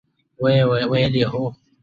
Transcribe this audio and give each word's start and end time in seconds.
ویل، 0.91 1.15
هو! 1.31 1.43